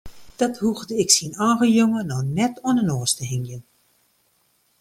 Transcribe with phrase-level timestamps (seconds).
[0.35, 3.63] Dat hoegde ik syn eigen jonge no net oan de noas te hingjen.